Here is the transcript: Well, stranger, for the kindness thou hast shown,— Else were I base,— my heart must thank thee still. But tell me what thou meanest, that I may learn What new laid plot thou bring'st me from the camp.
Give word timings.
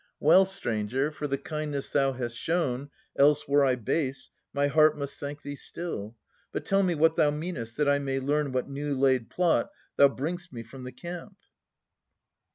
Well, 0.19 0.45
stranger, 0.45 1.11
for 1.11 1.27
the 1.27 1.37
kindness 1.37 1.91
thou 1.91 2.13
hast 2.13 2.35
shown,— 2.35 2.89
Else 3.19 3.47
were 3.47 3.63
I 3.63 3.75
base,— 3.75 4.31
my 4.51 4.65
heart 4.65 4.97
must 4.97 5.19
thank 5.19 5.43
thee 5.43 5.53
still. 5.55 6.15
But 6.51 6.65
tell 6.65 6.81
me 6.81 6.95
what 6.95 7.17
thou 7.17 7.29
meanest, 7.29 7.77
that 7.77 7.87
I 7.87 7.99
may 7.99 8.19
learn 8.19 8.51
What 8.51 8.67
new 8.67 8.97
laid 8.97 9.29
plot 9.29 9.69
thou 9.97 10.07
bring'st 10.07 10.51
me 10.51 10.63
from 10.63 10.85
the 10.85 10.91
camp. 10.91 11.37